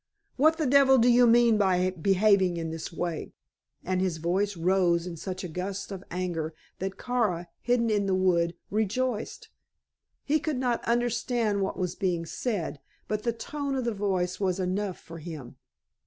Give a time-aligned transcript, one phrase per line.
[0.35, 3.33] "What the devil do you mean by behaving in this way?"
[3.83, 8.15] and his voice rose in such a gust of anger that Kara, hidden in the
[8.15, 9.49] wood, rejoiced.
[10.23, 14.59] He could not understand what was being said, but the tone of the voice was
[14.59, 15.57] enough for him.